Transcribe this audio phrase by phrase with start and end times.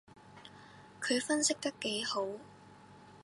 [0.99, 2.25] 佢分析得幾號